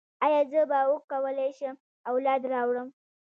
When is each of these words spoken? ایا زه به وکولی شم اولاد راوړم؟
ایا 0.25 0.41
زه 0.51 0.61
به 0.69 0.79
وکولی 0.91 1.49
شم 1.57 1.75
اولاد 2.09 2.41
راوړم؟ 2.53 2.87